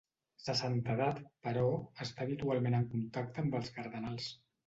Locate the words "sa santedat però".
0.43-1.65